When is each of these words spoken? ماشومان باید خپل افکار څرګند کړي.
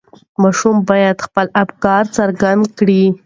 ماشومان 0.41 0.77
باید 0.89 1.17
خپل 1.25 1.45
افکار 1.63 2.03
څرګند 2.17 2.63
کړي. 2.77 3.03